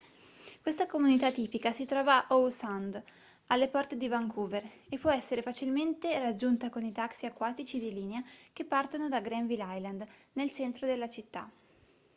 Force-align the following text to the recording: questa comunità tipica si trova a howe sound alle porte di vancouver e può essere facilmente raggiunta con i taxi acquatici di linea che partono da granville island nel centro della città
questa 0.63 0.87
comunità 0.87 1.29
tipica 1.31 1.71
si 1.71 1.85
trova 1.85 2.25
a 2.25 2.33
howe 2.33 2.49
sound 2.49 3.03
alle 3.49 3.67
porte 3.67 3.97
di 3.97 4.07
vancouver 4.07 4.67
e 4.89 4.97
può 4.97 5.11
essere 5.11 5.43
facilmente 5.43 6.17
raggiunta 6.17 6.71
con 6.71 6.83
i 6.83 6.91
taxi 6.91 7.27
acquatici 7.27 7.77
di 7.79 7.93
linea 7.93 8.23
che 8.51 8.65
partono 8.65 9.09
da 9.09 9.21
granville 9.21 9.63
island 9.63 10.03
nel 10.33 10.49
centro 10.49 10.87
della 10.87 11.07
città 11.07 11.47